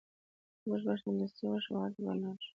[0.67, 2.49] موږ به سمدستي ورشو او هلته به لاړ شو